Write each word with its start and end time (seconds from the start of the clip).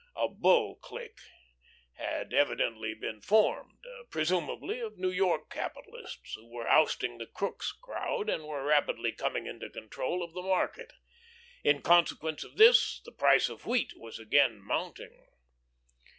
A 0.15 0.27
"Bull" 0.27 0.77
clique 0.77 1.19
had 1.93 2.33
evidently 2.33 2.95
been 2.95 3.21
formed, 3.21 3.77
presumably 4.09 4.79
of 4.79 4.97
New 4.97 5.11
York 5.11 5.51
capitalists, 5.51 6.33
who 6.33 6.47
were 6.47 6.67
ousting 6.67 7.19
the 7.19 7.27
Crookes 7.27 7.71
crowd 7.71 8.27
and 8.27 8.45
were 8.47 8.63
rapidly 8.63 9.11
coming 9.11 9.45
into 9.45 9.69
control 9.69 10.23
of 10.23 10.33
the 10.33 10.41
market. 10.41 10.93
In 11.63 11.83
consequence 11.83 12.43
of 12.43 12.57
this 12.57 12.99
the 13.05 13.11
price 13.11 13.47
of 13.47 13.67
wheat 13.67 13.93
was 13.95 14.17
again 14.17 14.59
mounting. 14.59 15.15